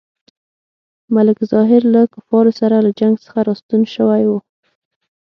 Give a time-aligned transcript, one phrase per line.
[1.15, 4.39] ملک ظاهر له کفارو سره له جنګ څخه راستون شوی وو.